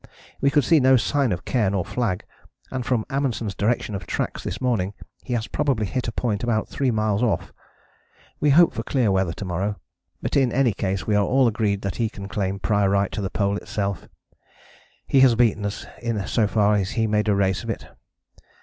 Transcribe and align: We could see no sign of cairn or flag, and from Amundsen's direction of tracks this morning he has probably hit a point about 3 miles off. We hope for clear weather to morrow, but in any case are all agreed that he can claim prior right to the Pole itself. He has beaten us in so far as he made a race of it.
We 0.41 0.49
could 0.49 0.63
see 0.63 0.79
no 0.79 0.97
sign 0.97 1.31
of 1.31 1.45
cairn 1.45 1.75
or 1.75 1.85
flag, 1.85 2.25
and 2.71 2.83
from 2.83 3.05
Amundsen's 3.11 3.53
direction 3.53 3.93
of 3.93 4.07
tracks 4.07 4.43
this 4.43 4.59
morning 4.59 4.95
he 5.21 5.33
has 5.33 5.45
probably 5.45 5.85
hit 5.85 6.07
a 6.07 6.11
point 6.11 6.43
about 6.43 6.67
3 6.69 6.89
miles 6.89 7.21
off. 7.21 7.53
We 8.39 8.49
hope 8.49 8.73
for 8.73 8.81
clear 8.81 9.11
weather 9.11 9.33
to 9.33 9.45
morrow, 9.45 9.75
but 10.19 10.35
in 10.35 10.51
any 10.51 10.73
case 10.73 11.03
are 11.03 11.15
all 11.17 11.47
agreed 11.47 11.83
that 11.83 11.97
he 11.97 12.09
can 12.09 12.27
claim 12.29 12.57
prior 12.57 12.89
right 12.89 13.11
to 13.11 13.21
the 13.21 13.29
Pole 13.29 13.57
itself. 13.57 14.09
He 15.05 15.19
has 15.19 15.35
beaten 15.35 15.63
us 15.67 15.85
in 16.01 16.25
so 16.25 16.47
far 16.47 16.77
as 16.77 16.89
he 16.97 17.05
made 17.05 17.27
a 17.27 17.35
race 17.35 17.61
of 17.61 17.69
it. 17.69 17.85